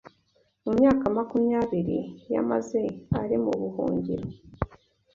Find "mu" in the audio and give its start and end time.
0.63-0.71, 3.43-3.51